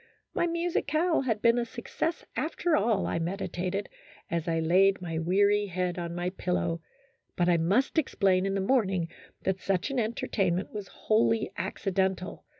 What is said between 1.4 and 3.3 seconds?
been a success after all, I